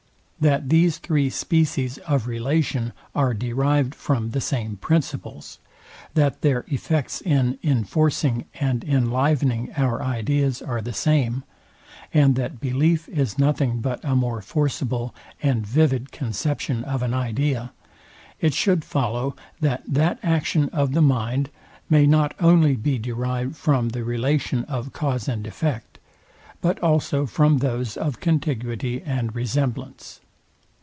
[0.41, 5.59] that these three species of relation are derived from the same principles;
[6.15, 11.43] that their effects in informing and enlivening our ideas are the same;
[12.11, 17.71] and that belief is nothing but a more forcible and vivid conception of an idea;
[18.39, 21.51] it should follow, that that action of the mind
[21.87, 25.99] may not only be derived from the relation of cause and effect,
[26.61, 30.19] but also from those of contiguity and resemblance.